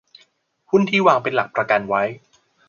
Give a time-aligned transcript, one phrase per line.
[0.69, 2.01] หุ้นที่วางเป็นหลักประกันไว้